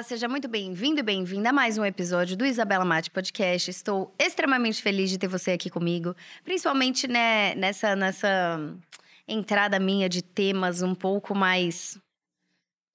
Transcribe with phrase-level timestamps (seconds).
[0.00, 3.70] Olá, seja muito bem-vindo e bem-vinda a mais um episódio do Isabela Mate Podcast.
[3.70, 8.58] Estou extremamente feliz de ter você aqui comigo, principalmente né, nessa, nessa
[9.28, 12.00] entrada minha de temas um pouco mais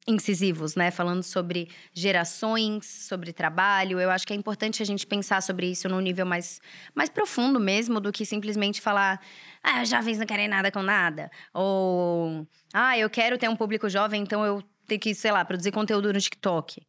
[0.07, 0.89] incisivos, né?
[0.89, 3.99] Falando sobre gerações, sobre trabalho.
[3.99, 6.59] Eu acho que é importante a gente pensar sobre isso num nível mais,
[6.95, 9.21] mais profundo mesmo do que simplesmente falar,
[9.61, 11.29] ah, jovens não querem nada com nada.
[11.53, 15.71] Ou, ah, eu quero ter um público jovem, então eu ter que, sei lá, produzir
[15.71, 16.81] conteúdo no TikTok.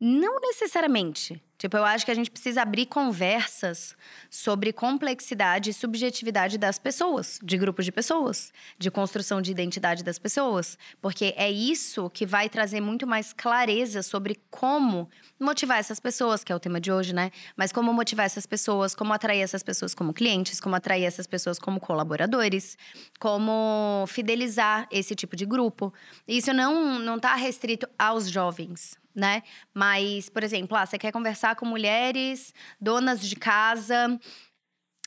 [0.00, 1.42] Não necessariamente.
[1.58, 3.96] Tipo, eu acho que a gente precisa abrir conversas
[4.28, 10.18] sobre complexidade e subjetividade das pessoas, de grupos de pessoas, de construção de identidade das
[10.18, 15.08] pessoas, porque é isso que vai trazer muito mais clareza sobre como
[15.40, 17.30] motivar essas pessoas, que é o tema de hoje, né?
[17.56, 21.58] Mas como motivar essas pessoas, como atrair essas pessoas como clientes, como atrair essas pessoas
[21.58, 22.76] como colaboradores,
[23.18, 25.92] como fidelizar esse tipo de grupo.
[26.26, 29.42] Isso não não tá restrito aos jovens, né?
[29.72, 34.18] Mas, por exemplo, ah, você quer conversar com mulheres donas de casa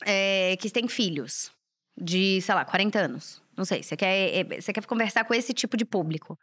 [0.06, 1.52] é, que têm filhos
[1.98, 3.42] de, sei lá, 40 anos.
[3.58, 6.38] Não sei, você quer, é, você quer conversar com esse tipo de público.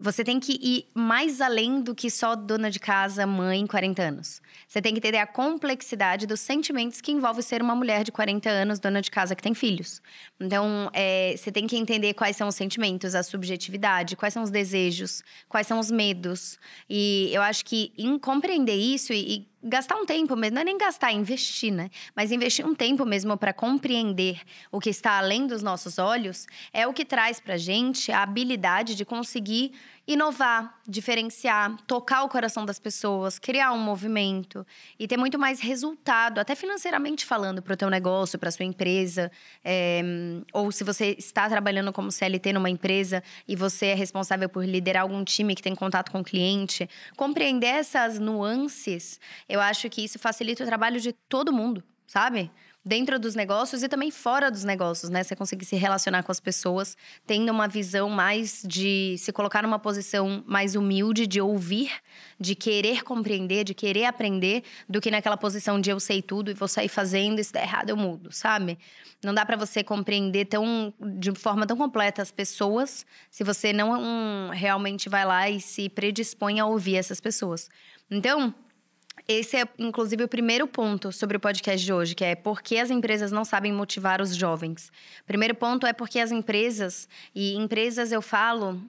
[0.00, 4.40] Você tem que ir mais além do que só dona de casa, mãe, 40 anos.
[4.68, 8.48] Você tem que entender a complexidade dos sentimentos que envolve ser uma mulher de 40
[8.48, 10.00] anos, dona de casa que tem filhos.
[10.38, 14.50] Então, é, você tem que entender quais são os sentimentos, a subjetividade, quais são os
[14.50, 16.60] desejos, quais são os medos.
[16.88, 20.64] E eu acho que em compreender isso e, e gastar um tempo mesmo, não é
[20.64, 21.90] nem gastar, é investir, né?
[22.14, 26.86] Mas investir um tempo mesmo para compreender o que está além dos nossos olhos é
[26.86, 29.72] o que traz pra gente a habilidade de conseguir
[30.08, 34.66] inovar, diferenciar, tocar o coração das pessoas, criar um movimento
[34.98, 39.30] e ter muito mais resultado, até financeiramente falando, para o teu negócio, para sua empresa,
[39.62, 40.00] é,
[40.50, 45.02] ou se você está trabalhando como CLT numa empresa e você é responsável por liderar
[45.02, 50.18] algum time que tem contato com o cliente, compreender essas nuances, eu acho que isso
[50.18, 52.50] facilita o trabalho de todo mundo, sabe?
[52.88, 55.22] dentro dos negócios e também fora dos negócios, né?
[55.22, 56.96] Você conseguir se relacionar com as pessoas,
[57.26, 61.92] tendo uma visão mais de se colocar numa posição mais humilde, de ouvir,
[62.40, 66.54] de querer compreender, de querer aprender, do que naquela posição de eu sei tudo e
[66.54, 68.78] vou sair fazendo, se der errado eu mudo, sabe?
[69.22, 74.00] Não dá para você compreender tão de forma tão completa as pessoas se você não
[74.00, 77.68] um, realmente vai lá e se predispõe a ouvir essas pessoas.
[78.10, 78.54] Então,
[79.28, 82.78] esse é, inclusive, o primeiro ponto sobre o podcast de hoje, que é por que
[82.78, 84.90] as empresas não sabem motivar os jovens.
[85.26, 88.80] Primeiro ponto é porque as empresas, e empresas eu falo,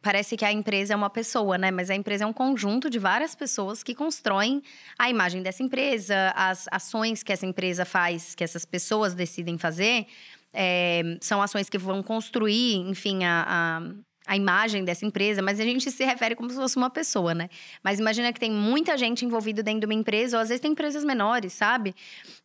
[0.00, 1.72] parece que a empresa é uma pessoa, né?
[1.72, 4.62] Mas a empresa é um conjunto de várias pessoas que constroem
[4.96, 10.06] a imagem dessa empresa, as ações que essa empresa faz, que essas pessoas decidem fazer.
[10.54, 13.80] É, são ações que vão construir, enfim, a,
[14.26, 17.48] a imagem dessa empresa, mas a gente se refere como se fosse uma pessoa, né?
[17.82, 20.72] Mas imagina que tem muita gente envolvida dentro de uma empresa, ou às vezes tem
[20.72, 21.94] empresas menores, sabe?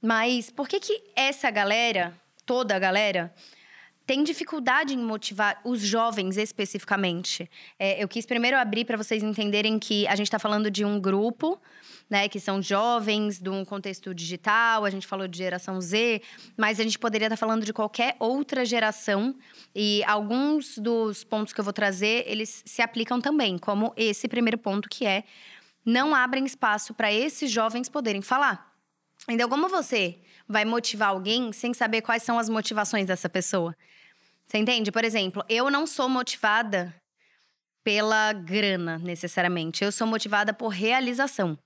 [0.01, 2.13] Mas por que que essa galera,
[2.45, 3.33] toda a galera,
[4.05, 7.49] tem dificuldade em motivar os jovens especificamente?
[7.77, 10.99] É, eu quis primeiro abrir para vocês entenderem que a gente está falando de um
[10.99, 11.59] grupo
[12.09, 16.21] né, que são jovens, de um contexto digital, a gente falou de geração Z,
[16.55, 19.35] mas a gente poderia estar falando de qualquer outra geração
[19.75, 24.57] e alguns dos pontos que eu vou trazer, eles se aplicam também, como esse primeiro
[24.57, 25.23] ponto que é
[25.85, 28.73] não abrem espaço para esses jovens poderem falar.
[29.29, 33.75] Então, como você vai motivar alguém sem saber quais são as motivações dessa pessoa?
[34.45, 34.91] Você entende?
[34.91, 36.93] Por exemplo, eu não sou motivada
[37.87, 39.81] pela grana, necessariamente.
[39.81, 41.57] Eu sou motivada por realização.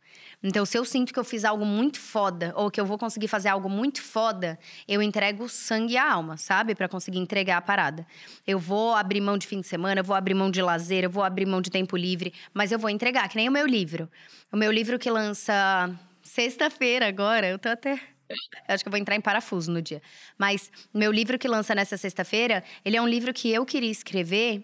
[0.43, 3.27] Então, se eu sinto que eu fiz algo muito foda, ou que eu vou conseguir
[3.27, 6.75] fazer algo muito foda, eu entrego sangue e alma, sabe?
[6.75, 8.05] para conseguir entregar a parada.
[8.45, 11.09] Eu vou abrir mão de fim de semana, eu vou abrir mão de lazer, eu
[11.09, 14.07] vou abrir mão de tempo livre, mas eu vou entregar, que nem o meu livro.
[14.51, 15.89] O meu livro que lança
[16.21, 17.99] sexta-feira agora, eu tô até
[18.29, 20.03] eu acho que eu vou entrar em parafuso no dia.
[20.37, 24.63] Mas meu livro que lança nessa sexta-feira, ele é um livro que eu queria escrever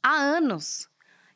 [0.00, 0.91] há anos.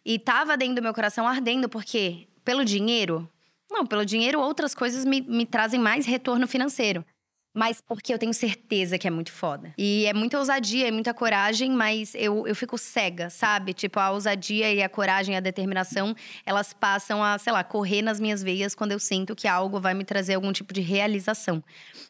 [0.08, 3.28] E tava dentro do meu coração ardendo, porque pelo dinheiro?
[3.68, 7.04] Não, pelo dinheiro outras coisas me, me trazem mais retorno financeiro.
[7.52, 9.74] Mas porque eu tenho certeza que é muito foda.
[9.76, 13.72] E é muita ousadia, é muita coragem, mas eu, eu fico cega, sabe?
[13.72, 16.14] Tipo, a ousadia e a coragem, a determinação,
[16.44, 19.92] elas passam a, sei lá, correr nas minhas veias quando eu sinto que algo vai
[19.94, 21.64] me trazer algum tipo de realização.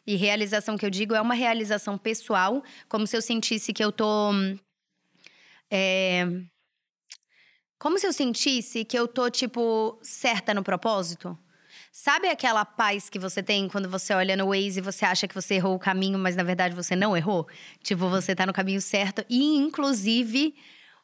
[0.05, 3.91] E realização que eu digo é uma realização pessoal, como se eu sentisse que eu
[3.91, 4.31] tô.
[5.71, 6.27] É,
[7.79, 11.37] como se eu sentisse que eu tô, tipo, certa no propósito.
[11.91, 15.33] Sabe aquela paz que você tem quando você olha no Waze e você acha que
[15.33, 17.47] você errou o caminho, mas na verdade você não errou?
[17.81, 19.25] Tipo, você tá no caminho certo.
[19.29, 20.53] E, inclusive,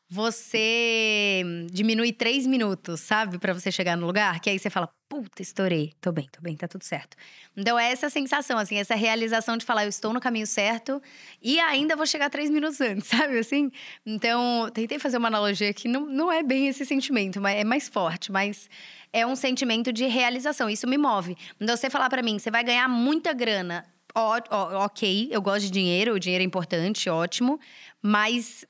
[0.09, 3.39] você diminui três minutos, sabe?
[3.39, 4.39] para você chegar no lugar.
[4.39, 5.93] Que aí você fala, puta, estourei.
[5.99, 7.15] Tô bem, tô bem, tá tudo certo.
[7.55, 11.01] Então é essa sensação, assim, essa realização de falar, eu estou no caminho certo
[11.41, 13.37] e ainda vou chegar três minutos antes, sabe?
[13.37, 13.71] Assim.
[14.05, 17.87] Então, tentei fazer uma analogia que não, não é bem esse sentimento, mas é mais
[17.87, 18.69] forte, mas
[19.11, 20.69] é um sentimento de realização.
[20.69, 21.35] Isso me move.
[21.59, 23.85] Então, você falar para mim, você vai ganhar muita grana.
[24.15, 27.59] Ó, ó, ok, eu gosto de dinheiro, o dinheiro é importante, ótimo.
[28.01, 28.63] Mas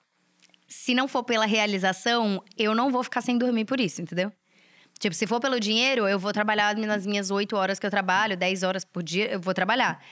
[0.74, 4.32] se não for pela realização, eu não vou ficar sem dormir por isso, entendeu?
[5.00, 8.36] Tipo, se for pelo dinheiro, eu vou trabalhar nas minhas oito horas que eu trabalho,
[8.36, 10.04] dez horas por dia, eu vou trabalhar.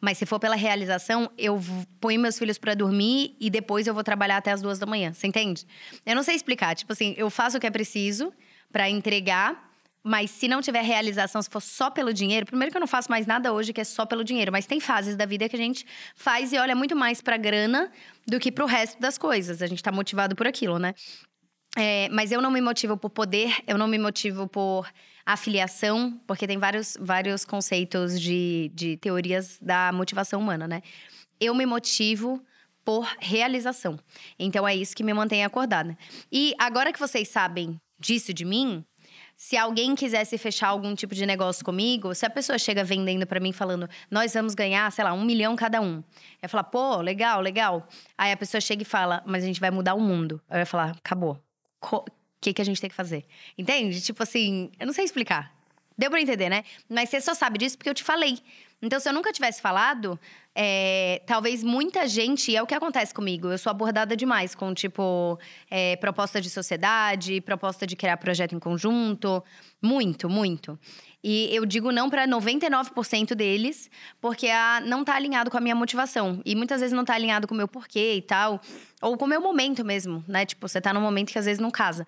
[0.00, 1.60] Mas se for pela realização, eu
[2.00, 5.12] ponho meus filhos para dormir e depois eu vou trabalhar até as duas da manhã.
[5.12, 5.66] Você entende?
[6.04, 6.74] Eu não sei explicar.
[6.74, 8.32] Tipo assim, eu faço o que é preciso
[8.72, 9.67] para entregar
[10.08, 13.10] mas se não tiver realização, se for só pelo dinheiro, primeiro que eu não faço
[13.10, 15.58] mais nada hoje que é só pelo dinheiro, mas tem fases da vida que a
[15.58, 15.84] gente
[16.16, 17.92] faz e olha muito mais pra grana
[18.26, 19.60] do que pro resto das coisas.
[19.60, 20.94] A gente tá motivado por aquilo, né?
[21.76, 24.90] É, mas eu não me motivo por poder, eu não me motivo por
[25.26, 30.80] afiliação, porque tem vários, vários conceitos de, de teorias da motivação humana, né?
[31.38, 32.42] Eu me motivo
[32.82, 33.98] por realização.
[34.38, 35.94] Então é isso que me mantém acordada.
[36.32, 38.82] E agora que vocês sabem disso de mim,
[39.38, 43.38] se alguém quisesse fechar algum tipo de negócio comigo, se a pessoa chega vendendo para
[43.38, 46.02] mim falando, nós vamos ganhar, sei lá, um milhão cada um.
[46.42, 47.86] Eu falar, pô, legal, legal.
[48.18, 50.42] Aí a pessoa chega e fala, mas a gente vai mudar o mundo.
[50.50, 51.40] Eu ia falar, acabou.
[51.80, 52.04] O
[52.40, 53.24] que, que a gente tem que fazer?
[53.56, 54.00] Entende?
[54.00, 55.56] Tipo assim, eu não sei explicar.
[55.98, 56.62] Deu pra entender, né?
[56.88, 58.38] Mas você só sabe disso porque eu te falei.
[58.80, 60.18] Então, se eu nunca tivesse falado,
[60.54, 65.36] é, talvez muita gente, é o que acontece comigo, eu sou abordada demais com, tipo,
[65.68, 69.42] é, proposta de sociedade, proposta de criar projeto em conjunto.
[69.82, 70.78] Muito, muito.
[71.22, 73.90] E eu digo não para 99% deles,
[74.20, 76.40] porque a, não tá alinhado com a minha motivação.
[76.44, 78.60] E muitas vezes não tá alinhado com o meu porquê e tal.
[79.02, 80.46] Ou com o meu momento mesmo, né?
[80.46, 82.06] Tipo, você tá num momento que às vezes não casa.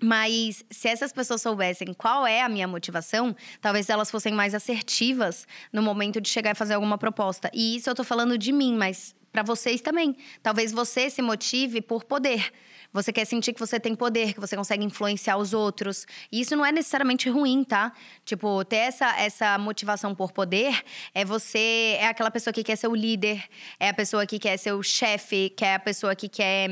[0.00, 5.46] Mas se essas pessoas soubessem qual é a minha motivação, talvez elas fossem mais assertivas
[5.72, 7.50] no momento de chegar e fazer alguma proposta.
[7.52, 10.16] E isso eu tô falando de mim, mas para vocês também.
[10.42, 12.52] Talvez você se motive por poder.
[12.90, 16.06] Você quer sentir que você tem poder, que você consegue influenciar os outros.
[16.32, 17.92] E isso não é necessariamente ruim, tá?
[18.24, 20.82] Tipo, ter essa, essa motivação por poder
[21.14, 21.96] é você.
[22.00, 23.44] É aquela pessoa que quer ser o líder,
[23.78, 26.70] é a pessoa que quer ser o chefe, que é a pessoa que quer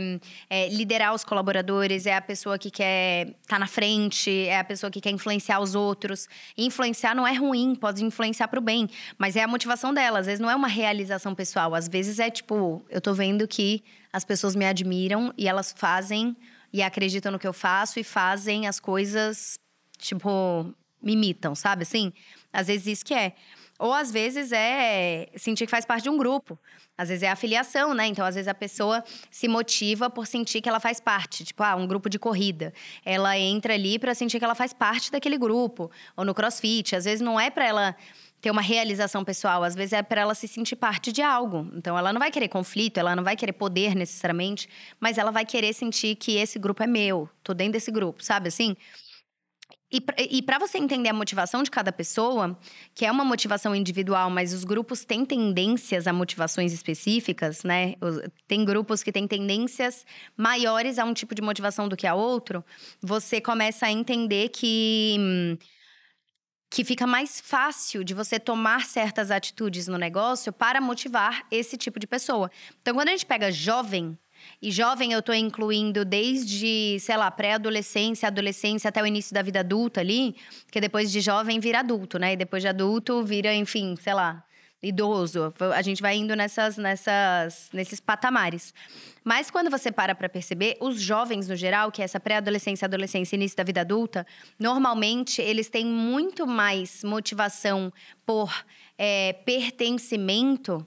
[0.48, 4.64] é, liderar os colaboradores, é a pessoa que quer estar tá na frente, é a
[4.64, 6.28] pessoa que quer influenciar os outros.
[6.56, 10.20] E influenciar não é ruim, pode influenciar para o bem, mas é a motivação dela.
[10.20, 13.84] Às vezes não é uma realização pessoal, às vezes é tipo, eu tô vendo que
[14.16, 16.34] as pessoas me admiram e elas fazem
[16.72, 19.60] e acreditam no que eu faço e fazem as coisas,
[19.98, 22.14] tipo, me imitam, sabe assim?
[22.50, 23.34] Às vezes isso que é.
[23.78, 26.58] Ou às vezes é sentir que faz parte de um grupo.
[26.96, 28.06] Às vezes é afiliação, né?
[28.06, 31.44] Então, às vezes a pessoa se motiva por sentir que ela faz parte.
[31.44, 32.72] Tipo, ah, um grupo de corrida.
[33.04, 35.90] Ela entra ali para sentir que ela faz parte daquele grupo.
[36.16, 36.96] Ou no crossfit.
[36.96, 37.94] Às vezes não é para ela
[38.40, 41.70] ter uma realização pessoal, às vezes é para ela se sentir parte de algo.
[41.74, 44.68] Então ela não vai querer conflito, ela não vai querer poder necessariamente,
[45.00, 48.48] mas ela vai querer sentir que esse grupo é meu, tô dentro desse grupo, sabe
[48.48, 48.76] assim?
[49.88, 52.58] E para você entender a motivação de cada pessoa,
[52.92, 57.94] que é uma motivação individual, mas os grupos têm tendências a motivações específicas, né?
[58.48, 60.04] Tem grupos que têm tendências
[60.36, 62.64] maiores a um tipo de motivação do que a outro.
[63.00, 65.56] Você começa a entender que hum,
[66.68, 71.98] que fica mais fácil de você tomar certas atitudes no negócio para motivar esse tipo
[71.98, 72.50] de pessoa.
[72.80, 74.18] Então, quando a gente pega jovem,
[74.60, 79.60] e jovem eu estou incluindo desde, sei lá, pré-adolescência, adolescência até o início da vida
[79.60, 82.32] adulta ali, porque depois de jovem vira adulto, né?
[82.32, 84.44] E depois de adulto vira, enfim, sei lá,
[84.82, 85.52] idoso.
[85.74, 88.72] A gente vai indo nessas, nessas, nesses patamares.
[89.24, 93.36] Mas quando você para para perceber, os jovens no geral, que é essa pré-adolescência, adolescência
[93.36, 94.26] início da vida adulta,
[94.58, 97.92] normalmente eles têm muito mais motivação
[98.24, 98.52] por
[98.98, 100.86] é, pertencimento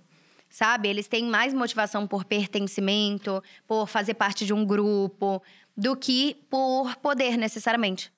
[0.49, 0.89] sabe?
[0.89, 5.41] Eles têm mais motivação por pertencimento, por fazer parte de um grupo,
[5.77, 8.11] do que por poder necessariamente.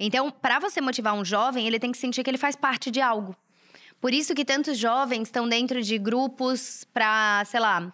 [0.00, 3.00] Então, para você motivar um jovem, ele tem que sentir que ele faz parte de
[3.00, 3.36] algo.
[4.00, 7.92] Por isso que tantos jovens estão dentro de grupos para, sei lá,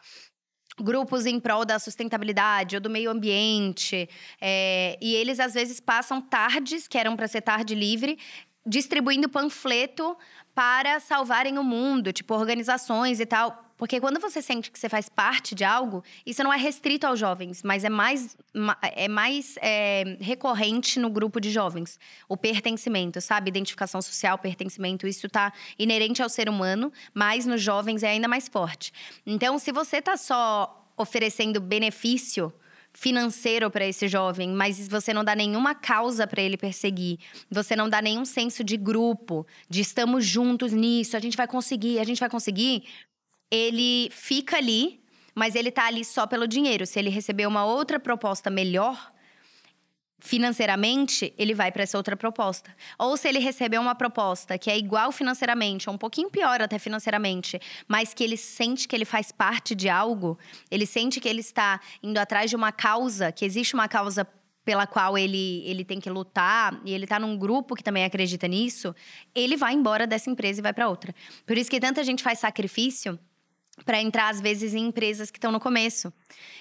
[0.78, 4.08] grupos em prol da sustentabilidade ou do meio ambiente.
[4.40, 8.18] É, e eles, às vezes, passam tardes, que eram para ser tarde livre,
[8.66, 10.16] distribuindo panfleto
[10.54, 13.73] para salvarem o mundo, tipo organizações e tal.
[13.84, 17.18] Porque quando você sente que você faz parte de algo, isso não é restrito aos
[17.18, 18.34] jovens, mas é mais,
[18.80, 22.00] é mais é, recorrente no grupo de jovens.
[22.26, 23.50] O pertencimento, sabe?
[23.50, 28.48] Identificação social, pertencimento, isso tá inerente ao ser humano, mas nos jovens é ainda mais
[28.48, 28.90] forte.
[29.26, 32.50] Então, se você tá só oferecendo benefício
[32.94, 37.18] financeiro para esse jovem, mas você não dá nenhuma causa para ele perseguir,
[37.50, 41.98] você não dá nenhum senso de grupo, de estamos juntos nisso, a gente vai conseguir,
[41.98, 42.84] a gente vai conseguir,
[43.54, 45.00] ele fica ali,
[45.34, 46.86] mas ele tá ali só pelo dinheiro.
[46.86, 49.12] Se ele receber uma outra proposta melhor,
[50.18, 52.74] financeiramente, ele vai para essa outra proposta.
[52.98, 56.78] Ou se ele receber uma proposta que é igual financeiramente, ou um pouquinho pior até
[56.78, 60.38] financeiramente, mas que ele sente que ele faz parte de algo,
[60.70, 64.26] ele sente que ele está indo atrás de uma causa, que existe uma causa
[64.64, 68.48] pela qual ele, ele tem que lutar, e ele está num grupo que também acredita
[68.48, 68.94] nisso,
[69.34, 71.14] ele vai embora dessa empresa e vai para outra.
[71.44, 73.18] Por isso que tanta gente faz sacrifício
[73.84, 76.12] para entrar, às vezes, em empresas que estão no começo.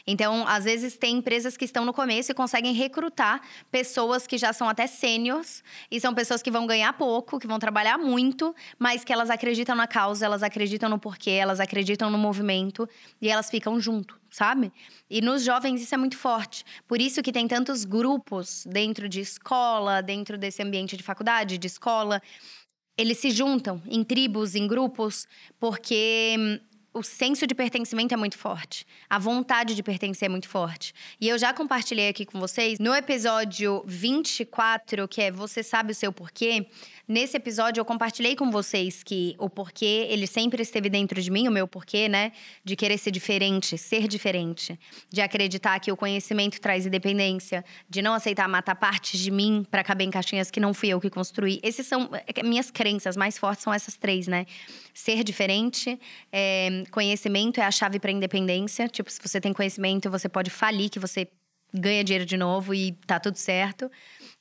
[0.05, 3.41] Então, às vezes, tem empresas que estão no começo e conseguem recrutar
[3.71, 7.59] pessoas que já são até sênios, e são pessoas que vão ganhar pouco, que vão
[7.59, 12.17] trabalhar muito, mas que elas acreditam na causa, elas acreditam no porquê, elas acreditam no
[12.17, 12.89] movimento,
[13.21, 14.71] e elas ficam junto, sabe?
[15.09, 16.65] E nos jovens isso é muito forte.
[16.87, 21.67] Por isso que tem tantos grupos dentro de escola, dentro desse ambiente de faculdade, de
[21.67, 22.21] escola.
[22.97, 25.27] Eles se juntam em tribos, em grupos,
[25.59, 28.85] porque hum, o senso de pertencimento é muito forte.
[29.09, 30.93] A vontade de pertencer é muito forte.
[31.19, 35.95] E eu já compartilhei aqui com vocês no episódio 24, que é Você Sabe o
[35.95, 36.67] Seu Porquê.
[37.05, 41.49] Nesse episódio, eu compartilhei com vocês que o porquê, ele sempre esteve dentro de mim,
[41.49, 42.31] o meu porquê, né?
[42.63, 44.79] De querer ser diferente, ser diferente.
[45.11, 47.65] De acreditar que o conhecimento traz independência.
[47.89, 51.01] De não aceitar matar partes de mim para caber em caixinhas que não fui eu
[51.01, 51.59] que construí.
[51.61, 54.45] Essas são é minhas crenças mais fortes, são essas três, né?
[54.93, 55.99] Ser diferente,
[56.31, 58.87] é, conhecimento é a chave para independência.
[58.87, 61.27] Tipo, se você tem conhecimento, você pode falir que você
[61.73, 63.91] ganha dinheiro de novo e tá tudo certo.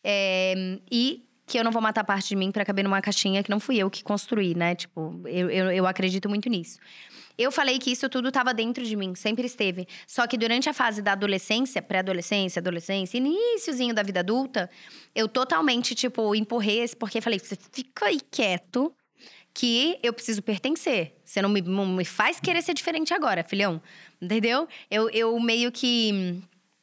[0.04, 3.50] É, e que eu não vou matar parte de mim para caber numa caixinha que
[3.50, 4.75] não fui eu que construí, né?
[4.75, 6.78] Tipo, eu, eu, eu acredito muito nisso.
[7.37, 9.87] Eu falei que isso tudo estava dentro de mim, sempre esteve.
[10.06, 14.71] Só que durante a fase da adolescência, pré-adolescência, adolescência, iníciozinho da vida adulta,
[15.14, 18.90] eu totalmente, tipo, empurrei esse, porque falei, você fica aí quieto,
[19.52, 21.14] que eu preciso pertencer.
[21.23, 23.82] Você não me, não me faz querer ser diferente agora, filhão.
[24.21, 24.66] Entendeu?
[24.90, 26.42] Eu, eu meio que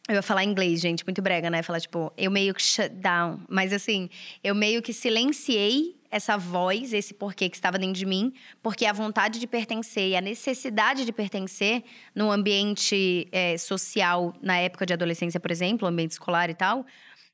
[0.10, 1.62] eu ia falar inglês, gente, muito brega, né?
[1.62, 3.40] Falar, tipo, eu meio que shut down.
[3.48, 4.10] Mas assim,
[4.44, 8.92] eu meio que silenciei essa voz, esse porquê que estava dentro de mim, porque a
[8.92, 11.84] vontade de pertencer e a necessidade de pertencer
[12.16, 16.84] no ambiente é, social, na época de adolescência, por exemplo, ambiente escolar e tal,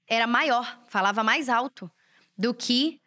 [0.05, 1.89] era maior, falava mais alto
[2.37, 2.99] do que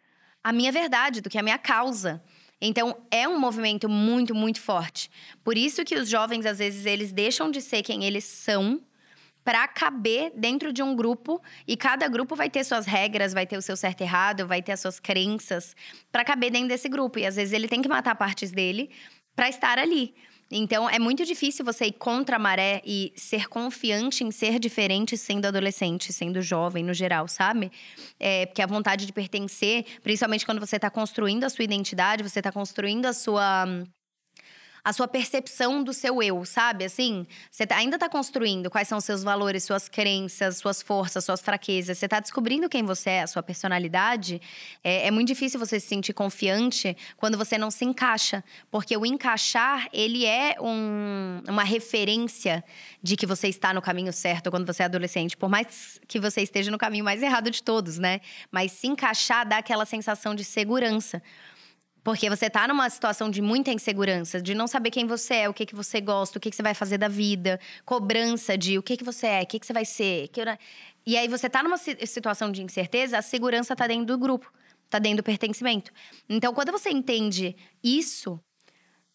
[0.43, 2.23] a minha verdade, do que a minha causa.
[2.59, 5.11] Então, é um movimento muito, muito forte.
[5.43, 8.81] Por isso que os jovens, às vezes, eles deixam de ser quem eles são
[9.49, 13.57] para caber dentro de um grupo e cada grupo vai ter suas regras, vai ter
[13.57, 15.75] o seu certo e errado, vai ter as suas crenças
[16.11, 17.17] para caber dentro desse grupo.
[17.17, 18.91] E às vezes ele tem que matar partes dele
[19.35, 20.13] para estar ali.
[20.51, 25.17] Então é muito difícil você ir contra a maré e ser confiante em ser diferente
[25.17, 27.71] sendo adolescente, sendo jovem no geral, sabe?
[28.19, 32.39] É, porque a vontade de pertencer, principalmente quando você está construindo a sua identidade, você
[32.39, 33.65] está construindo a sua
[34.83, 36.85] a sua percepção do seu eu, sabe?
[36.85, 41.41] Assim, você tá, ainda tá construindo quais são seus valores, suas crenças, suas forças, suas
[41.41, 41.97] fraquezas.
[41.97, 44.41] Você tá descobrindo quem você é, a sua personalidade.
[44.83, 48.43] É, é muito difícil você se sentir confiante quando você não se encaixa.
[48.71, 52.63] Porque o encaixar, ele é um, uma referência
[53.01, 55.35] de que você está no caminho certo quando você é adolescente.
[55.35, 58.21] Por mais que você esteja no caminho mais errado de todos, né?
[58.51, 61.21] Mas se encaixar dá aquela sensação de segurança.
[62.03, 65.53] Porque você tá numa situação de muita insegurança, de não saber quem você é, o
[65.53, 68.83] que, que você gosta, o que, que você vai fazer da vida, cobrança de o
[68.83, 70.27] que, que você é, o que, que você vai ser.
[70.29, 70.41] Que...
[71.05, 74.51] E aí você tá numa situação de incerteza, a segurança tá dentro do grupo,
[74.89, 75.91] tá dentro do pertencimento.
[76.27, 78.39] Então, quando você entende isso,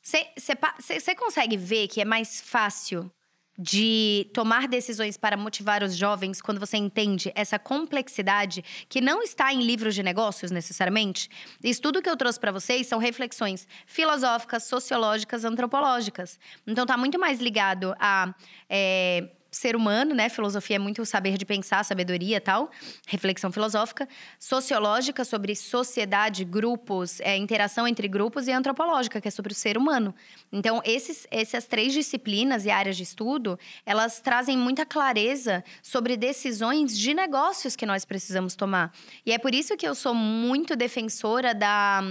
[0.02, 3.10] você consegue ver que é mais fácil
[3.58, 9.52] de tomar decisões para motivar os jovens quando você entende essa complexidade que não está
[9.52, 11.28] em livros de negócios necessariamente.
[11.62, 16.38] Isso tudo que eu trouxe para vocês são reflexões filosóficas, sociológicas, antropológicas.
[16.66, 18.34] Então está muito mais ligado a
[18.68, 20.28] é, ser humano, né?
[20.28, 22.70] Filosofia é muito o saber de pensar, sabedoria tal,
[23.06, 24.08] reflexão filosófica,
[24.38, 29.76] sociológica sobre sociedade, grupos, é, interação entre grupos e antropológica, que é sobre o ser
[29.76, 30.14] humano.
[30.52, 36.96] Então, esses, essas três disciplinas e áreas de estudo, elas trazem muita clareza sobre decisões
[36.96, 38.92] de negócios que nós precisamos tomar.
[39.24, 42.02] E é por isso que eu sou muito defensora da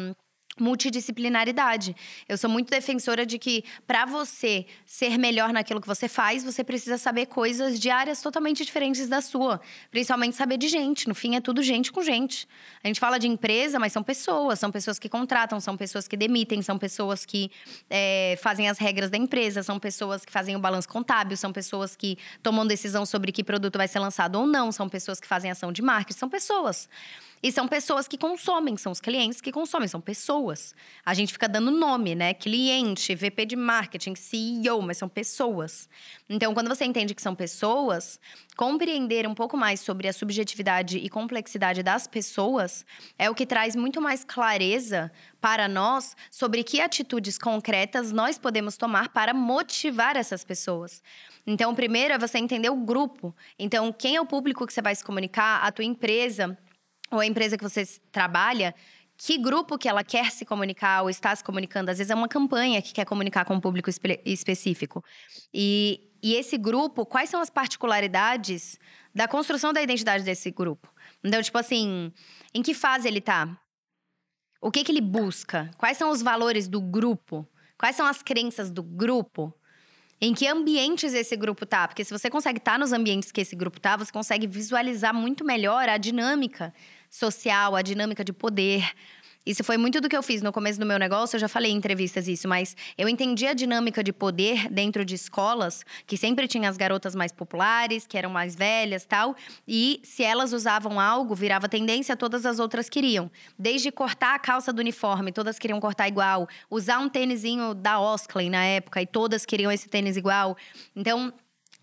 [0.60, 1.96] multidisciplinaridade.
[2.28, 6.64] Eu sou muito defensora de que para você ser melhor naquilo que você faz, você
[6.64, 11.08] precisa saber coisas de áreas totalmente diferentes da sua, principalmente saber de gente.
[11.08, 12.48] No fim é tudo gente com gente.
[12.84, 16.18] A gente fala de empresa, mas são pessoas, são pessoas que contratam, são pessoas que
[16.18, 17.52] demitem, são pessoas que
[17.90, 21.96] é, fazem as regras da empresa, são pessoas que fazem o balanço contábil, são pessoas
[21.96, 25.50] que tomam decisão sobre que produto vai ser lançado ou não, são pessoas que fazem
[25.50, 26.90] ação de marketing, são pessoas.
[27.44, 30.43] E são pessoas que consomem, são os clientes que consomem, são pessoas.
[31.06, 32.34] A gente fica dando nome, né?
[32.34, 35.88] Cliente, VP de marketing, CEO, mas são pessoas.
[36.30, 38.20] Então, quando você entende que são pessoas,
[38.58, 42.86] compreender um pouco mais sobre a subjetividade e complexidade das pessoas
[43.18, 48.78] é o que traz muito mais clareza para nós sobre que atitudes concretas nós podemos
[48.78, 51.02] tomar para motivar essas pessoas.
[51.46, 53.36] Então, primeiro é você entender o grupo.
[53.60, 56.58] Então, quem é o público que você vai se comunicar, a tua empresa
[57.12, 58.74] ou a empresa que você trabalha,
[59.26, 61.90] que grupo que ela quer se comunicar ou está se comunicando.
[61.90, 65.02] Às vezes é uma campanha que quer comunicar com um público espe específico.
[65.54, 68.78] E, e esse grupo, quais são as particularidades
[69.16, 70.94] da construção da identidade desse grupo?
[71.24, 72.12] Então, tipo assim,
[72.54, 73.58] em que fase ele está?
[74.62, 75.72] O que, que ele busca?
[75.78, 77.48] Quais são os valores do grupo?
[77.78, 79.54] Quais são as crenças do grupo?
[80.20, 81.88] Em que ambientes esse grupo tá?
[81.88, 85.14] Porque se você consegue estar tá nos ambientes que esse grupo tá, você consegue visualizar
[85.14, 86.74] muito melhor a dinâmica
[87.14, 88.92] social, a dinâmica de poder.
[89.46, 91.70] Isso foi muito do que eu fiz no começo do meu negócio, eu já falei
[91.70, 96.48] em entrevistas isso, mas eu entendi a dinâmica de poder dentro de escolas, que sempre
[96.48, 99.36] tinha as garotas mais populares, que eram mais velhas tal,
[99.68, 103.30] e se elas usavam algo, virava tendência, todas as outras queriam.
[103.60, 108.50] Desde cortar a calça do uniforme, todas queriam cortar igual, usar um tênisinho da Oskley
[108.50, 110.56] na época, e todas queriam esse tênis igual.
[110.96, 111.34] Então,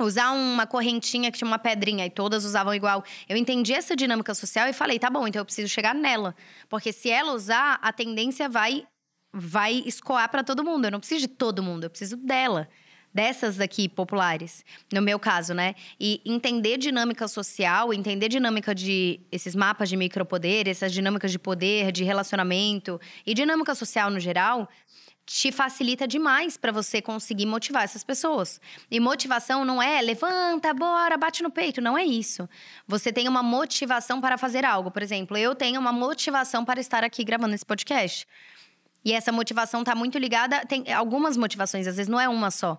[0.05, 3.05] usar uma correntinha que tinha uma pedrinha e todas usavam igual.
[3.29, 6.35] Eu entendi essa dinâmica social e falei, tá bom, então eu preciso chegar nela,
[6.69, 8.85] porque se ela usar, a tendência vai
[9.33, 10.87] vai escoar para todo mundo.
[10.87, 12.69] Eu não preciso de todo mundo, eu preciso dela.
[13.13, 15.75] Dessas daqui populares, no meu caso, né?
[15.99, 21.91] E entender dinâmica social, entender dinâmica de esses mapas de micropoder, essas dinâmicas de poder,
[21.91, 24.69] de relacionamento e dinâmica social no geral,
[25.33, 28.61] te facilita demais para você conseguir motivar essas pessoas.
[28.91, 32.49] E motivação não é levanta, bora, bate no peito, não é isso.
[32.89, 34.91] Você tem uma motivação para fazer algo.
[34.91, 38.27] Por exemplo, eu tenho uma motivação para estar aqui gravando esse podcast.
[39.05, 42.77] E essa motivação está muito ligada, tem algumas motivações, às vezes não é uma só.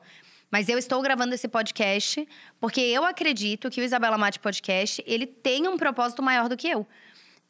[0.52, 2.28] Mas eu estou gravando esse podcast
[2.60, 6.68] porque eu acredito que o Isabela Mate Podcast, ele tem um propósito maior do que
[6.68, 6.86] eu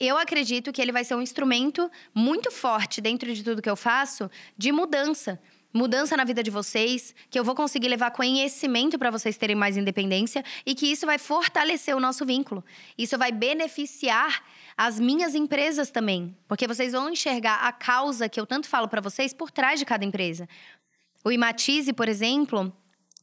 [0.08, 3.76] eu acredito que ele vai ser um instrumento muito forte dentro de tudo que eu
[3.76, 5.40] faço de mudança.
[5.74, 9.78] Mudança na vida de vocês, que eu vou conseguir levar conhecimento para vocês terem mais
[9.78, 12.64] independência e que isso vai fortalecer o nosso vínculo.
[12.98, 14.44] Isso vai beneficiar
[14.76, 19.00] as minhas empresas também, porque vocês vão enxergar a causa que eu tanto falo para
[19.00, 20.50] vocês por trás de cada empresa.
[21.24, 22.74] O Imatize, por exemplo,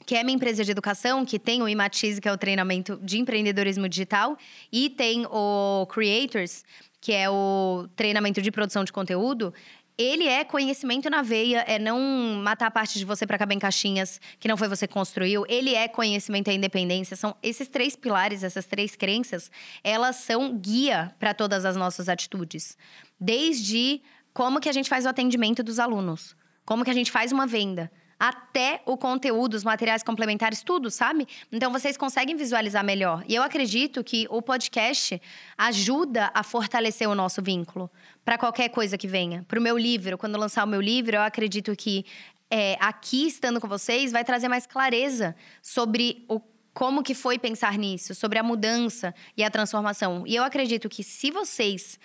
[0.08, 3.18] que é minha empresa de educação, que tem o Imatize, que é o treinamento de
[3.18, 4.38] empreendedorismo digital,
[4.72, 6.64] e tem o Creators,
[6.98, 9.52] que é o treinamento de produção de conteúdo.
[9.98, 12.00] Ele é conhecimento na veia, é não
[12.42, 15.44] matar parte de você para caber em caixinhas que não foi você que construiu.
[15.46, 17.14] Ele é conhecimento e independência.
[17.14, 19.50] São esses três pilares, essas três crenças,
[19.84, 22.78] elas são guia para todas as nossas atitudes.
[23.20, 24.00] Desde
[24.32, 27.46] como que a gente faz o atendimento dos alunos, como que a gente faz uma
[27.46, 31.26] venda, até o conteúdo, os materiais complementares, tudo, sabe?
[31.52, 33.24] Então vocês conseguem visualizar melhor.
[33.28, 35.20] E eu acredito que o podcast
[35.56, 37.90] ajuda a fortalecer o nosso vínculo
[38.24, 39.44] para qualquer coisa que venha.
[39.46, 42.04] Para o meu livro, quando lançar o meu livro, eu acredito que
[42.50, 46.40] é, aqui estando com vocês vai trazer mais clareza sobre o
[46.72, 50.24] como que foi pensar nisso, sobre a mudança e a transformação.
[50.26, 51.98] E eu acredito que se vocês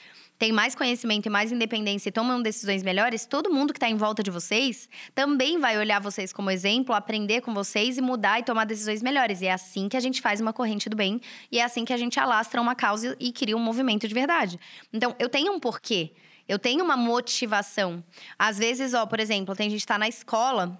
[0.43, 3.95] têm mais conhecimento e mais independência e tomam decisões melhores, todo mundo que está em
[3.95, 8.43] volta de vocês também vai olhar vocês como exemplo, aprender com vocês e mudar e
[8.43, 9.39] tomar decisões melhores.
[9.39, 11.93] E é assim que a gente faz uma corrente do bem e é assim que
[11.93, 14.59] a gente alastra uma causa e cria um movimento de verdade.
[14.91, 16.11] Então, eu tenho um porquê.
[16.45, 18.03] Eu tenho uma motivação.
[18.37, 20.77] Às vezes, ó, por exemplo, tem gente que tá na escola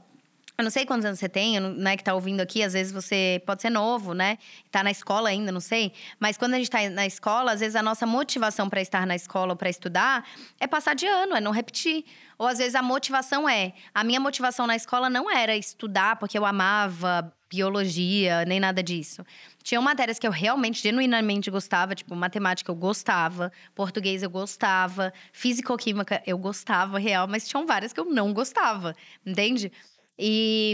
[0.64, 3.42] eu não sei quantos anos você tem, né, que tá ouvindo aqui, às vezes você
[3.46, 4.38] pode ser novo, né?
[4.72, 5.92] Tá na escola ainda, não sei.
[6.20, 9.16] Mas quando a gente tá na escola, às vezes a nossa motivação para estar na
[9.16, 10.26] escola ou para estudar
[10.60, 12.06] é passar de ano, é não repetir.
[12.38, 16.38] Ou às vezes a motivação é, a minha motivação na escola não era estudar porque
[16.38, 19.24] eu amava biologia, nem nada disso.
[19.62, 26.24] Tinham matérias que eu realmente, genuinamente gostava, tipo matemática eu gostava, português eu gostava, físico-química
[26.26, 29.72] eu gostava, real, mas tinham várias que eu não gostava, entende?
[30.18, 30.74] E,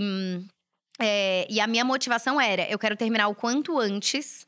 [1.00, 4.48] é, e a minha motivação era: eu quero terminar o quanto antes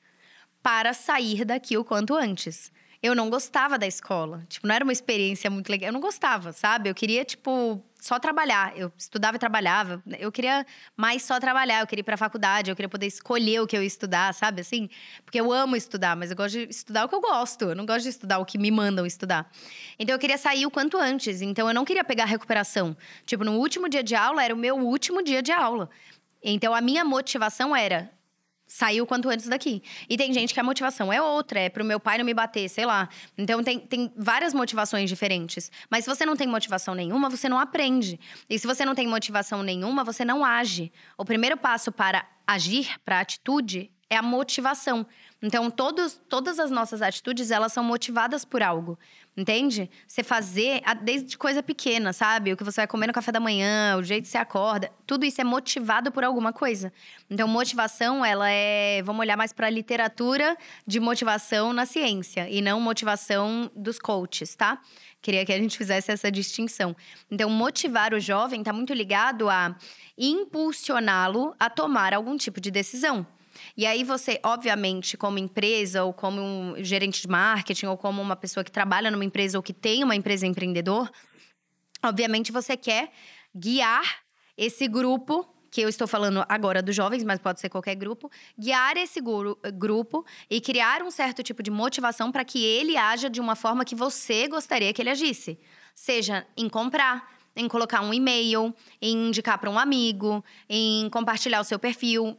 [0.62, 2.72] para sair daqui o quanto antes.
[3.02, 4.46] eu não gostava da escola.
[4.48, 5.90] Tipo, não era uma experiência muito legal.
[5.90, 6.90] Eu não gostava, sabe?
[6.90, 8.76] Eu queria, tipo, só trabalhar.
[8.76, 10.02] Eu estudava e trabalhava.
[10.18, 10.66] Eu queria
[10.98, 11.82] mais só trabalhar.
[11.82, 12.72] Eu queria ir pra faculdade.
[12.72, 14.62] Eu queria poder escolher o que eu ia estudar, sabe?
[14.62, 14.90] Assim,
[15.24, 17.66] porque eu amo estudar, mas eu gosto de estudar o que eu gosto.
[17.66, 19.52] Eu não gosto de estudar o que me mandam estudar.
[20.00, 21.44] Então eu queria sair o quanto antes.
[21.44, 22.98] Então eu não queria pegar recuperação.
[23.24, 25.88] Tipo, no último dia de aula era o meu último dia de aula.
[26.44, 28.12] Então a minha motivação era
[28.72, 29.84] sair o quanto antes daqui.
[30.08, 32.70] E tem gente que a motivação é outra, é pro meu pai não me bater,
[32.70, 33.10] sei lá.
[33.38, 35.70] Então tem, tem várias motivações diferentes.
[35.90, 38.18] Mas se você não tem motivação nenhuma, você não aprende.
[38.50, 40.90] E se você não tem motivação nenhuma, você não age.
[41.18, 45.08] O primeiro passo para agir, para atitude, é a motivação.
[45.42, 49.00] Então, todos, todas as nossas atitudes, elas são motivadas por algo.
[49.36, 49.90] Entende?
[50.06, 52.52] Você fazer desde coisa pequena, sabe?
[52.52, 55.26] O que você vai comer no café da manhã, o jeito que você acorda, tudo
[55.26, 56.92] isso é motivado por alguma coisa.
[57.30, 62.62] Então, motivação, ela é, vamos olhar mais para a literatura de motivação na ciência e
[62.62, 64.82] não motivação dos coaches, tá?
[65.22, 66.94] Queria que a gente fizesse essa distinção.
[67.32, 69.74] Então, motivar o jovem está muito ligado a
[70.18, 73.26] impulsioná-lo a tomar algum tipo de decisão.
[73.76, 78.36] E aí você, obviamente, como empresa ou como um gerente de marketing ou como uma
[78.36, 81.12] pessoa que trabalha numa empresa ou que tem uma empresa empreendedor,
[82.04, 83.12] obviamente você quer
[83.56, 84.22] guiar
[84.58, 88.98] esse grupo que eu estou falando agora dos jovens, mas pode ser qualquer grupo, guiar
[88.98, 89.22] esse
[89.74, 93.86] grupo e criar um certo tipo de motivação para que ele haja de uma forma
[93.86, 95.58] que você gostaria que ele agisse.
[95.96, 101.64] Seja em comprar, em colocar um e-mail, em indicar para um amigo, em compartilhar o
[101.64, 102.38] seu perfil,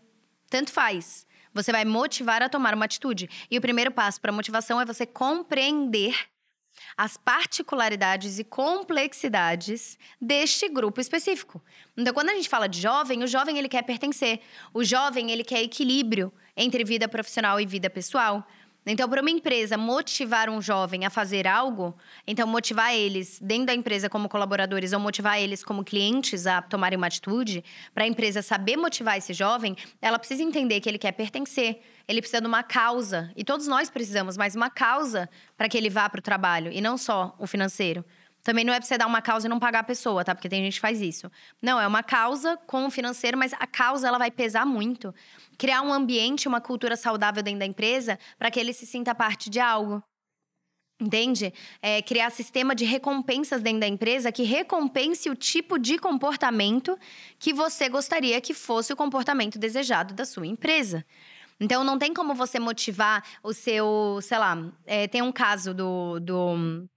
[0.53, 1.27] tanto faz.
[1.55, 3.27] Você vai motivar a tomar uma atitude.
[3.51, 6.15] E o primeiro passo para motivação é você compreender
[6.95, 11.63] as particularidades e complexidades deste grupo específico.
[11.97, 14.41] Então, quando a gente fala de jovem, o jovem ele quer pertencer.
[14.75, 18.47] O jovem ele quer equilíbrio entre vida profissional e vida pessoal.
[18.85, 23.75] Então, para uma empresa motivar um jovem a fazer algo, então motivar eles dentro da
[23.75, 27.63] empresa como colaboradores ou motivar eles como clientes a tomarem uma atitude,
[27.95, 32.21] para a empresa saber motivar esse jovem, ela precisa entender que ele quer pertencer, ele
[32.21, 36.09] precisa de uma causa, e todos nós precisamos, mas uma causa para que ele vá
[36.11, 38.05] para o trabalho, e não só o financeiro.
[38.43, 40.35] Também não é pra você dar uma causa e não pagar a pessoa, tá?
[40.35, 41.31] Porque tem gente que faz isso.
[41.61, 45.15] Não, é uma causa com o financeiro, mas a causa ela vai pesar muito.
[45.57, 49.49] Criar um ambiente, uma cultura saudável dentro da empresa para que ele se sinta parte
[49.49, 50.03] de algo.
[51.01, 51.53] Entende?
[51.81, 56.97] É, criar sistema de recompensas dentro da empresa que recompense o tipo de comportamento
[57.39, 61.05] que você gostaria que fosse o comportamento desejado da sua empresa.
[61.61, 66.19] Então, não tem como você motivar o seu, sei lá, é, tem um caso do,
[66.19, 66.89] do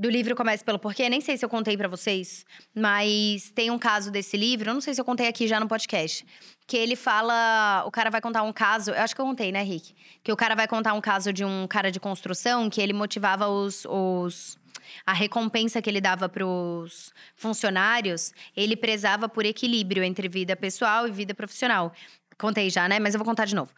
[0.00, 1.10] do livro Comece pelo Porquê.
[1.10, 4.80] Nem sei se eu contei para vocês, mas tem um caso desse livro, eu não
[4.80, 6.24] sei se eu contei aqui já no podcast,
[6.66, 9.62] que ele fala, o cara vai contar um caso, eu acho que eu contei, né,
[9.62, 9.94] Rick?
[10.24, 13.46] Que o cara vai contar um caso de um cara de construção que ele motivava
[13.46, 14.58] os, os
[15.06, 21.06] a recompensa que ele dava para os funcionários, ele prezava por equilíbrio entre vida pessoal
[21.06, 21.92] e vida profissional.
[22.40, 22.98] Contei já, né?
[22.98, 23.70] Mas eu vou contar de novo.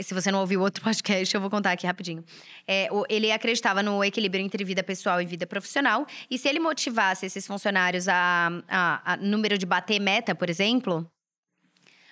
[0.00, 2.24] Se você não ouviu outro podcast, eu vou contar aqui rapidinho.
[2.66, 6.06] É, ele acreditava no equilíbrio entre vida pessoal e vida profissional.
[6.30, 11.06] E se ele motivasse esses funcionários a, a, a número de bater meta, por exemplo,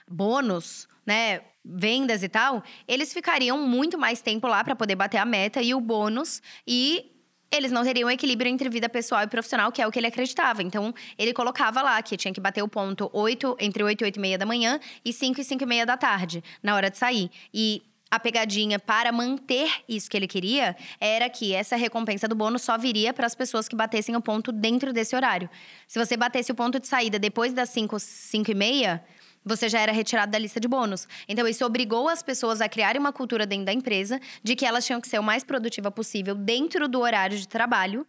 [0.07, 1.41] bônus, né?
[1.65, 5.75] Vendas e tal, eles ficariam muito mais tempo lá para poder bater a meta e
[5.75, 7.14] o bônus e
[7.57, 10.63] eles não teriam equilíbrio entre vida pessoal e profissional, que é o que ele acreditava.
[10.63, 14.17] Então, ele colocava lá que tinha que bater o ponto 8, entre 8 e 8
[14.17, 16.99] e meia da manhã e 5 e 5 e meia da tarde, na hora de
[16.99, 17.31] sair.
[17.53, 22.63] E a pegadinha para manter isso que ele queria era que essa recompensa do bônus
[22.63, 25.51] só viria para as pessoas que batessem o ponto dentro desse horário.
[25.89, 29.05] Se você batesse o ponto de saída depois das 5, 5 e meia,
[29.45, 31.07] você já era retirado da lista de bônus.
[31.29, 34.87] Então, isso obrigou as pessoas a criarem uma cultura dentro da empresa de que elas
[34.87, 38.07] tinham que ser o mais produtiva possível dentro do horário de trabalho.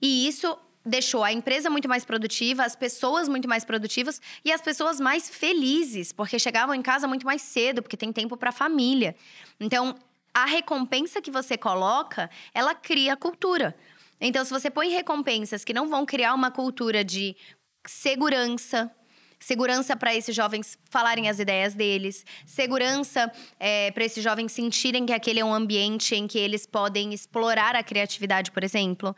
[0.00, 4.62] E isso deixou a empresa muito mais produtiva, as pessoas muito mais produtivas e as
[4.62, 8.52] pessoas mais felizes, porque chegavam em casa muito mais cedo, porque tem tempo para a
[8.52, 9.14] família.
[9.58, 9.94] Então,
[10.32, 13.76] a recompensa que você coloca, ela cria cultura.
[14.20, 17.36] Então, se você põe recompensas que não vão criar uma cultura de
[17.86, 18.90] segurança,
[19.40, 25.12] segurança para esses jovens falarem as ideias deles, segurança é, para esses jovens sentirem que
[25.12, 29.16] aquele é um ambiente em que eles podem explorar a criatividade, por exemplo.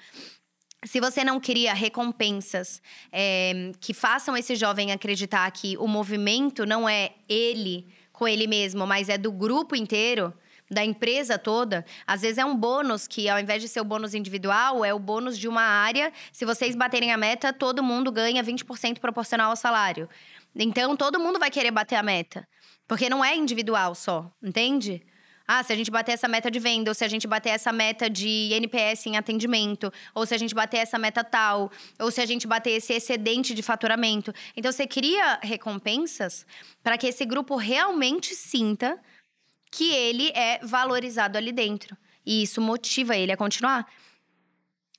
[0.84, 2.80] Se você não cria recompensas
[3.12, 8.86] é, que façam esse jovem acreditar que o movimento não é ele com ele mesmo,
[8.86, 10.32] mas é do grupo inteiro,
[10.72, 14.14] da empresa toda, às vezes é um bônus que, ao invés de ser o bônus
[14.14, 16.12] individual, é o bônus de uma área.
[16.32, 20.08] Se vocês baterem a meta, todo mundo ganha 20% proporcional ao salário.
[20.56, 22.48] Então, todo mundo vai querer bater a meta.
[22.88, 25.02] Porque não é individual só, entende?
[25.46, 27.72] Ah, se a gente bater essa meta de venda, ou se a gente bater essa
[27.72, 32.20] meta de NPS em atendimento, ou se a gente bater essa meta tal, ou se
[32.20, 34.32] a gente bater esse excedente de faturamento.
[34.56, 36.46] Então você cria recompensas
[36.82, 38.98] para que esse grupo realmente sinta
[39.72, 41.96] que ele é valorizado ali dentro.
[42.24, 43.86] E isso motiva ele a continuar.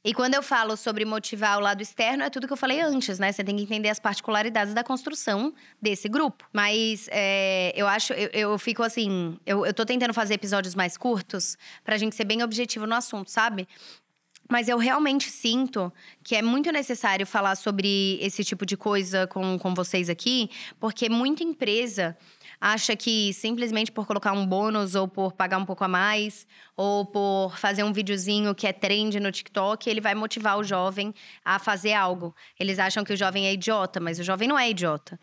[0.03, 3.19] E quando eu falo sobre motivar o lado externo, é tudo que eu falei antes,
[3.19, 3.31] né?
[3.31, 6.45] Você tem que entender as particularidades da construção desse grupo.
[6.51, 10.97] Mas é, eu acho, eu, eu, fico assim, eu, eu tô tentando fazer episódios mais
[10.97, 13.65] curtos pra gente ser bem objetivo no assunto, sabe?
[14.49, 19.57] Mas eu realmente sinto que é muito necessário falar sobre esse tipo de coisa com,
[19.57, 20.49] com vocês aqui,
[20.81, 22.17] porque muita empresa
[22.63, 26.47] acha que simplesmente por colocar um bônus ou por pagar um pouco a mais
[26.77, 31.13] ou por fazer um videozinho que é trend no TikTok, ele vai motivar o jovem
[31.43, 32.33] a fazer algo.
[32.57, 35.19] Eles acham que o jovem é idiota, mas o jovem não é idiota.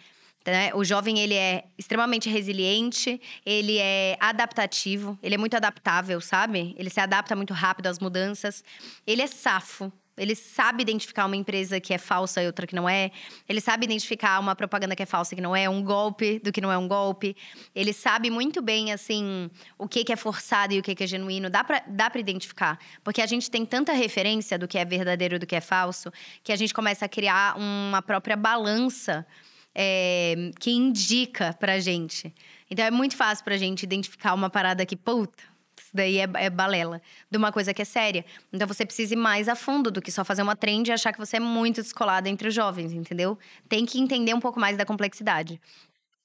[0.46, 0.70] Né?
[0.74, 6.74] O jovem ele é extremamente resiliente, ele é adaptativo, ele é muito adaptável, sabe?
[6.78, 8.62] Ele se adapta muito rápido às mudanças.
[9.06, 12.86] Ele é safo, ele sabe identificar uma empresa que é falsa e outra que não
[12.86, 13.10] é.
[13.48, 16.52] Ele sabe identificar uma propaganda que é falsa e que não é, um golpe do
[16.52, 17.34] que não é um golpe.
[17.74, 21.06] Ele sabe muito bem, assim, o que, que é forçado e o que, que é
[21.06, 21.48] genuíno.
[21.48, 22.78] Dá pra, dá identificar.
[23.02, 26.12] Porque a gente tem tanta referência do que é verdadeiro e do que é falso,
[26.44, 29.26] que a gente começa a criar uma própria balança
[29.74, 32.34] é, que indica pra gente.
[32.70, 35.42] Então é muito fácil pra gente identificar uma parada que, puta,
[35.90, 38.24] isso daí é, é, balela de uma coisa que é séria.
[38.52, 41.12] Então você precisa ir mais a fundo do que só fazer uma trend e achar
[41.12, 43.36] que você é muito descolada entre os jovens, entendeu?
[43.68, 45.60] Tem que entender um pouco mais da complexidade.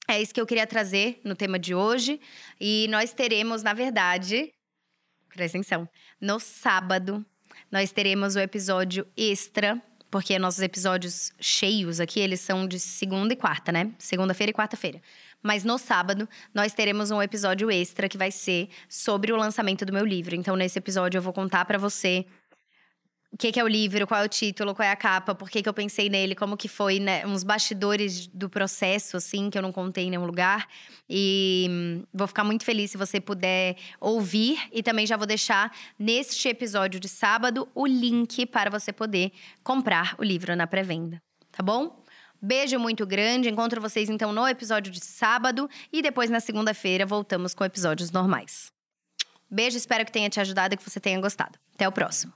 [0.08, 2.21] É isso que eu queria trazer no tema de hoje.
[2.62, 4.54] E nós teremos, na verdade,
[5.34, 5.89] presta atenção,
[6.21, 7.25] no sábado,
[7.71, 13.36] nós teremos o episódio extra porque nossos episódios cheios aqui, eles são de segunda e
[13.36, 13.91] quarta, né?
[13.97, 15.01] Segunda-feira e quarta-feira.
[15.45, 19.93] Mas no sábado, nós teremos um episódio extra que vai ser sobre o lançamento do
[19.93, 20.34] meu livro.
[20.34, 22.25] Então, nesse episódio, eu vou contar para você
[23.31, 25.47] o que, que, é o livro, qual é o título, qual é a capa, por
[25.47, 27.27] que, que eu pensei nele, como que foi, né?
[27.27, 30.67] Uns bastidores do processo, assim, que eu não contei em nenhum lugar.
[31.08, 34.58] E hum, vou ficar muito feliz se você puder ouvir.
[34.71, 39.31] E também já vou deixar neste episódio de sábado o link para você poder
[39.63, 41.21] comprar o livro na pré-venda.
[41.51, 42.03] Tá bom?
[42.41, 43.50] Beijo muito grande.
[43.50, 48.71] Encontro vocês então no episódio de sábado e depois na segunda-feira voltamos com episódios normais.
[49.50, 51.58] Beijo, espero que tenha te ajudado e que você tenha gostado.
[51.74, 52.34] Até o próximo.